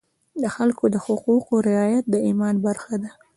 د 0.41 0.43
خلکو 0.55 0.83
د 0.93 0.95
حقونو 1.05 1.55
رعایت 1.69 2.05
د 2.09 2.15
ایمان 2.27 2.55
برخه 2.65 2.93
ده. 3.01 3.11